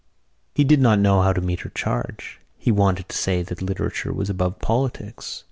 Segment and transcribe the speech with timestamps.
[0.55, 2.39] He did not know how to meet her charge.
[2.57, 5.39] He wanted to say that literature was above politics.